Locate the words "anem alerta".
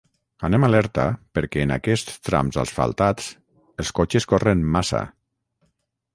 0.47-1.03